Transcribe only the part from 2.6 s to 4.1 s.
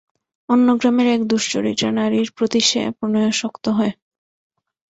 সে প্রণয়াসক্ত হয়।